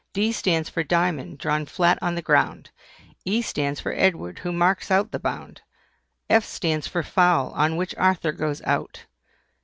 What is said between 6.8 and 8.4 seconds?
for FOUL on which Arthur